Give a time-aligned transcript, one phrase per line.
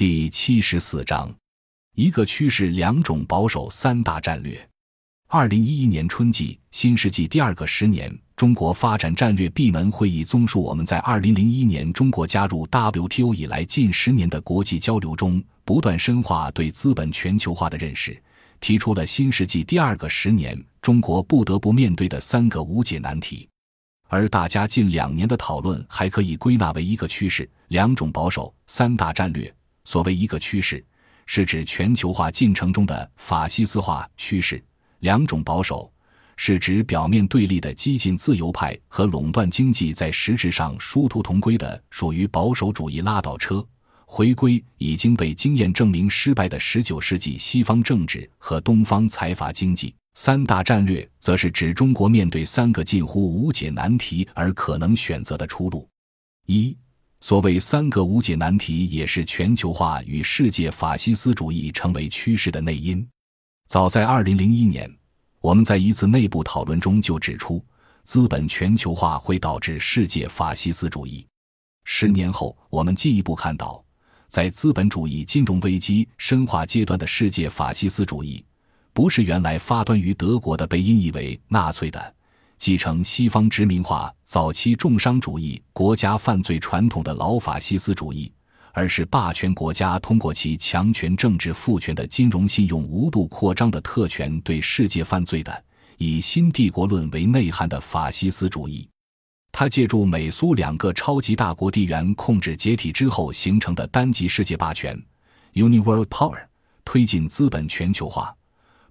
[0.00, 1.30] 第七十四章，
[1.94, 4.58] 一个趋势，两种保守，三大战略。
[5.28, 18.18] 二零一一年春季，新世纪第二个十年，中国发展战略闭门会议综述我们在二零零一年中国加入 WTO 以来近十年的国际交流中，不断深化对资本全球化的认识，
[18.58, 23.46] 提出了新世纪第二个十年中国不得不面对的三个无解难题。
[24.08, 29.54] 而大家近两年的讨论还可以归纳为一个趋势，两种保守，三大战略。
[29.90, 30.84] 所谓一个趋势，
[31.26, 34.56] 是指全球化进程中的法西斯化趋势；
[35.00, 35.92] 两种保守，
[36.36, 43.66] 是指表面对立的激进自由派和垄断经济在实质上殊途同归的属于保守主义拉倒车，
[44.06, 49.92] 回归已经被经验证明失败的十九世纪西方政治和东方财阀经济。
[50.14, 55.88] 三大战略，则是指中国面对三个近乎无解难题而可能选择的出路。
[56.46, 56.78] 一，
[57.20, 63.06] 所谓三个无解难题，也是全球化与世界法西斯主义成为趋势的内因。
[63.68, 64.90] 早在二零零一年，
[65.40, 67.62] 我们在一次内部讨论中就指出，
[68.04, 71.26] 资本全球化会导致世界法西斯主义。
[71.84, 73.84] 十年后，我们进一步看到，
[74.28, 78.44] 在资本主义金融危机深化阶段的世界法西斯主义。
[78.92, 82.14] 不是原来发端于德国的被音译为纳粹的、
[82.60, 88.30] 继承西方殖民化早期重商主义国家犯罪传统的老法西斯主义，
[88.74, 95.64] 而是霸权国家通过其强权政治赋权的金融信用无度扩张的特权对世界犯罪的
[95.96, 98.86] 以新帝国论为内涵的法西斯主义。
[99.50, 105.02] 他借助美苏两个超级大国地缘控制解体之后形成的单极世界霸权
[105.54, 106.38] （Uniworld Power），
[106.84, 108.36] 推进资本全球化。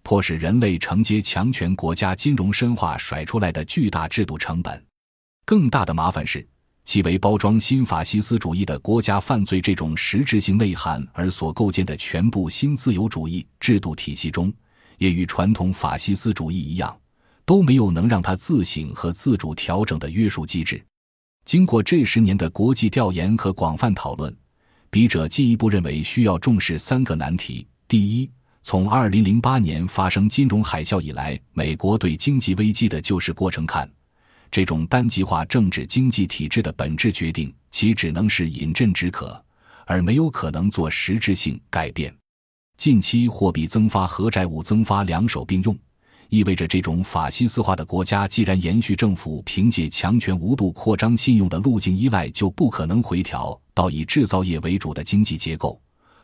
[0.03, 4.83] 迫使人类承接强权国家金融深化甩出来的巨大制度成本，
[5.45, 6.45] 更大的麻烦是，
[6.86, 14.52] 其为包装新法西斯主义的国家犯罪这种实质性内涵而所构建的全部新自由主义制度体系中，
[14.97, 16.97] 也与传统法西斯主义一样，
[17.45, 20.83] 都没有能让它自省和自主调整的约束机制。
[21.45, 24.36] 经过这十年的国际调研和广泛讨论，
[24.89, 28.30] 笔者进一步认为需要重视三个难题：第一，
[28.61, 33.89] 从二零零八年发生金融海啸以来，美国对经济危机的救市过程看，
[34.52, 39.43] 这种单极化政治经济体制的本质决定，其只能是饮鸩止渴，
[39.86, 42.14] 而没有可能做实质性改变。
[42.77, 45.76] 近期货币增发和债务增发两手并用，
[46.30, 55.81] 意味着这种法西斯化的国家既然延续政府凭借强权无度扩张信用的路径依赖，就不可能回调到以制造业为主的经济结构。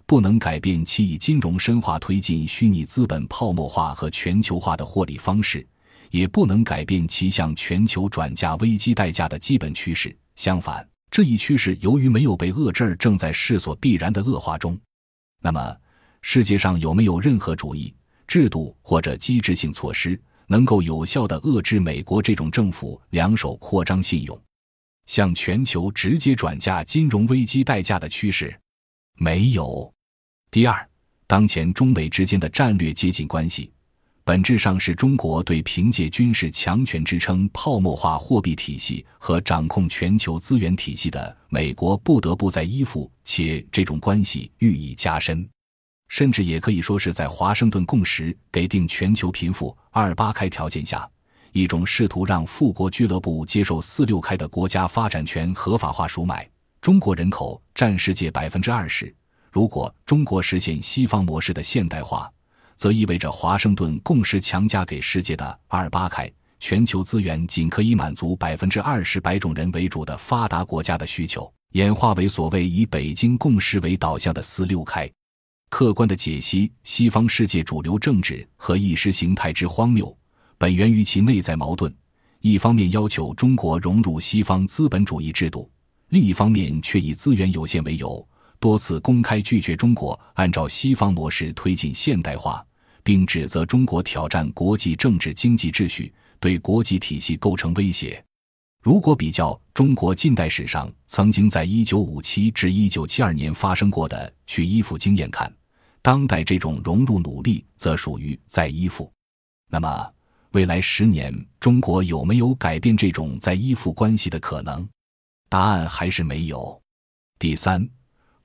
[0.08, 5.68] 不能改变其以金融深化推进虚拟资本泡沫化和全球化的获利方式，
[6.12, 10.16] 也不能改变其向全球转嫁危机代价的基本趋势。
[10.36, 14.80] 相反，这一趋势由于没有被遏制，正在势所必然的恶化中。
[15.42, 15.76] 那么，
[16.22, 17.92] 世界上有没有任何主义、
[18.28, 24.40] 制度或者机制性措施，能够有效地遏制美国这种政府两手扩张信用、
[25.08, 28.56] 向全球直接转嫁金融危机代价的趋势？
[29.18, 29.92] 没有。
[30.56, 30.90] 第二，
[31.28, 33.74] 当前中美之间的战略接近关系，
[34.24, 45.46] 本质上是中国对凭借军事强权支撑泡沫化货币体系和掌控全球资源体系的美国不得不在依附，且这种关系日益加深，
[46.08, 51.06] 甚至也可以说是在华盛顿共识给定全球贫富二八开条件下，
[51.52, 56.50] 一种试图让富国俱乐部接受四六开的国家发展权合法化赎买。
[56.80, 59.14] 中国人口占世界百分之二十。
[59.56, 62.30] 如果中国实现西方模式的现代化，
[62.76, 66.30] 则意味着华盛顿共识强加给世界的二八开，
[66.60, 75.10] 全球资源仅可以满足百分之二十白种人为主的发达国家的需求，演化为所谓以北京共识为导向的四六开。
[75.70, 80.14] 客观的解析西方世界主流政治和意识形态之荒谬，
[80.58, 81.96] 本源于其内在矛盾：
[82.42, 85.72] 一方面要求中国融入西方资本主义制度，
[86.10, 88.28] 另一方面却以资源有限为由。
[88.66, 92.66] 多次公开拒绝中国按照西方模式推进现代化，
[93.04, 98.26] 并指责中国挑战国际政治经济秩序，对国际体系构成威胁。
[98.82, 105.56] 如果比较中国近代史上曾经在1957至1972年发生过的去依附经验看，
[106.02, 109.14] 当代这种融入努力则属于在依附。
[109.70, 110.12] 那么，
[110.54, 114.90] 未来十年中国有没有改变这种在依附关系的可能？
[115.50, 116.82] 答案还是没有。
[117.38, 117.88] 第三。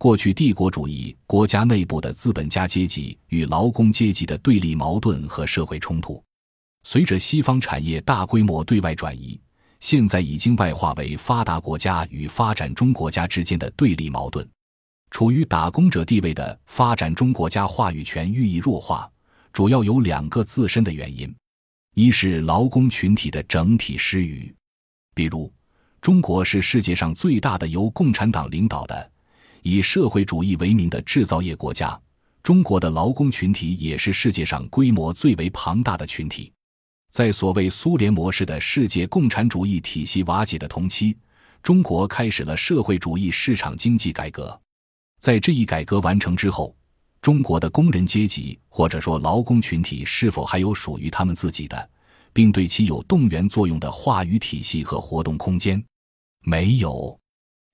[0.00, 6.24] 过去帝国主义国家内部的资本家阶级与劳工阶级的对立矛盾和社会冲突，
[6.84, 9.38] 随着西方产业大规模对外转移，
[9.78, 14.48] 现在已经外化为发达国家与发展中国家之间的对立矛盾。
[15.10, 19.06] 处于打工者地位的发展中国家话语权日益弱化，
[19.52, 21.30] 主要有两个自身的原因：
[21.94, 24.50] 一是劳工群体的整体失语，
[25.14, 25.52] 比如
[26.00, 29.10] 中国是世界上最大的由共产党领导的
[29.62, 32.00] 以社会主义为名的制造业国家，
[32.42, 36.52] 中国的劳工群体也是世界上规模最为庞大的群体。
[37.10, 41.16] 在所谓苏联模式的世界共产主义体系瓦解的同期，
[41.62, 44.58] 中国开始了社会主义市场经济改革。
[45.20, 46.74] 在这一改革完成之后，
[47.20, 51.90] 中国的工人阶级或者说劳工群体是否还有属于他们自己的，
[52.32, 55.84] 并对其有动员作用的话语体系和活动空间？
[56.44, 57.19] 没有。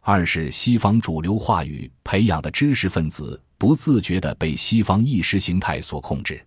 [0.08, 6.40] 二是西方主流话语培养的知识分子不自觉地被西方意识形态所控制。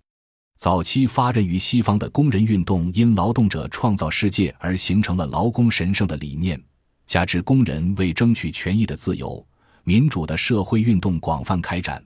[0.57, 6.57] 早期发轫于西方的工人运动，因劳动者创造世界而形成了劳工神圣的理念，
[7.05, 9.45] 加之工人为争取权益的自由。
[9.83, 12.01] 民主的社会运动广泛开展，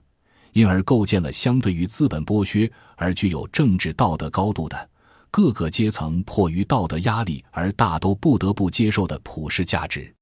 [0.54, 4.90] 因而构建了相对于资本剥削而具有政治道德高度的
[5.30, 10.12] 各个阶层迫于道德压力而大都不得不接受的普世价值。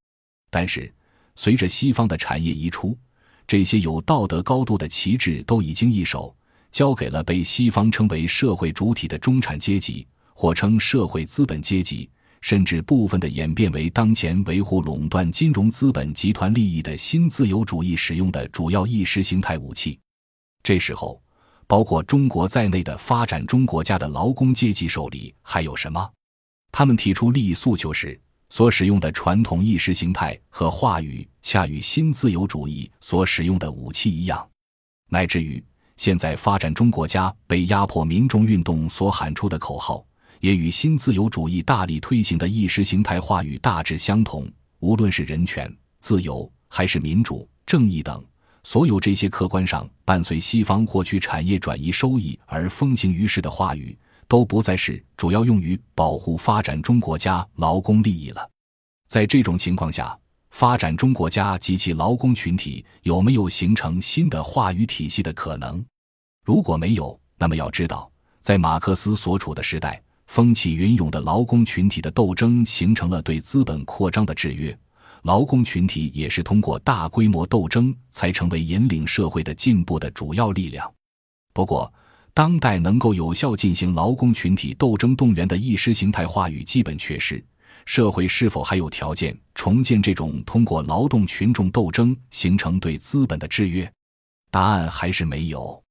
[0.51, 0.93] 但是，
[1.35, 2.97] 随着西方的产业移出，
[3.47, 6.35] 这些有道德高度的旗帜都已经一手
[6.71, 12.09] 交给了被西方称为社会主体的中产阶级，或称社会资本阶级。
[12.41, 19.97] 甚至部分的演变为当前维护垄断金融资本集团利益的新自由主义使用的主要意识形态武器。
[20.61, 21.23] 这时候，
[21.69, 26.11] 包括中国在内的发展中国家的劳工阶级手里还有什么？
[26.73, 28.21] 他们提出利益诉求时
[28.53, 34.47] 所使用的传统意识形态和话语，恰与新自由主义所使用的武器一样，
[35.09, 35.65] 乃至于
[35.97, 40.05] 现在发展中国家被压迫民众运动所喊出的口号。
[40.41, 44.47] 也与新自由主义大力推行的意识形态话语大致相同。
[44.81, 48.23] 无论是人权、自由，还是民主、正义等，
[48.65, 53.99] 所有这些客观上伴随西方获取产业转移收益而风行于世的话语，
[54.33, 58.49] 都不再是主要用于保护发展中国家劳工利益了。
[59.07, 60.19] 在这种情况下，
[60.49, 65.85] 发展中国家及其劳工群体有没有形成新的话语体系的可能？
[66.47, 70.03] 如果没有，那么要知道，在马克思所处的时代。
[70.29, 74.75] 风起云涌的劳工群体的斗争形成了对资本扩张的制约，
[75.25, 80.91] 劳工群体也是通过大规模斗争才成为引领社会的进步的主要力量。
[81.53, 81.93] 不过，
[82.35, 87.45] 当代能够有效进行劳工群体斗争动员的意识形态话语基本缺失，
[87.85, 93.91] 社会是否还有条件重建这种通过劳动群众斗争形成对资本的制约？
[94.51, 95.83] 答案还是没有。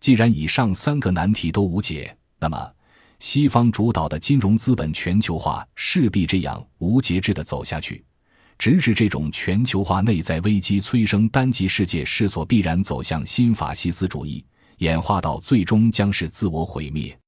[0.00, 2.72] 既然以上三个难题都无解，那么。
[3.18, 8.04] 西方主导的金融资本全球化势必这样无节制地走下去，
[8.58, 14.44] 直至这种全球化内在危机催生单极世界势所必然走向新法西斯主义，
[14.78, 17.18] 演化到最终将是自我毁灭。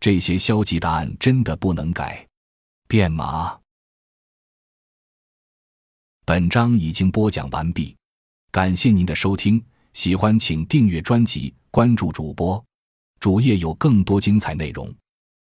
[0.00, 2.26] 这些消极答案真的不能改
[2.86, 3.58] 变吗？
[6.26, 7.96] 本章已经播讲完毕，
[8.50, 9.62] 感谢您的收听，
[9.92, 12.62] 喜欢请订阅专辑，关注主播，
[13.20, 14.94] 主页有更多精彩内容。